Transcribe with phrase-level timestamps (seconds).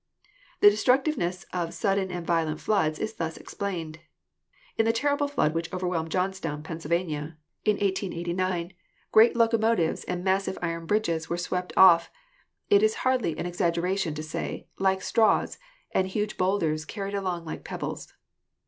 [0.61, 3.99] The destructiveness of sudden and violent floods is thus explained.
[4.75, 8.71] In the ter rible flood which overwhelmed Johnstown, Pennsylvania, 142 GEOLOGY in 18S9,
[9.11, 12.09] great locomotives and massive iron bridges were swept off,
[12.71, 15.59] it is hardly an exaggeration to say, like straws,
[15.91, 18.11] and huge boulders carried along like pebbles.